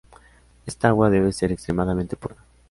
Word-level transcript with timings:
Esta 0.65 0.87
agua 0.87 1.11
debe 1.11 1.31
ser 1.31 1.51
extremadamente 1.51 2.15
pura. 2.15 2.35